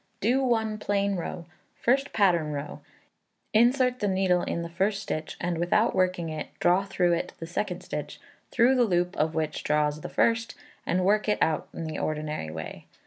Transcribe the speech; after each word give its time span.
Do 0.19 0.41
one 0.41 0.79
plain 0.79 1.15
row. 1.15 1.45
First 1.79 2.11
pattern 2.11 2.53
row. 2.53 2.81
Insert 3.53 3.99
the 3.99 4.07
needle 4.07 4.41
in 4.41 4.63
the 4.63 4.69
first 4.69 4.99
stitch, 5.03 5.37
and, 5.39 5.59
without 5.59 5.93
working 5.93 6.29
it, 6.29 6.47
draw 6.59 6.85
through 6.85 7.13
it 7.13 7.33
the 7.37 7.45
second 7.45 7.83
stitch, 7.83 8.19
through 8.49 8.73
the 8.73 8.85
loop 8.85 9.15
of 9.17 9.35
which 9.35 9.63
draw 9.63 9.91
the 9.91 10.09
first, 10.09 10.55
and 10.87 11.05
work 11.05 11.29
it 11.29 11.37
in 11.71 11.83
the 11.83 11.99
ordinary 11.99 12.49
way. 12.49 12.87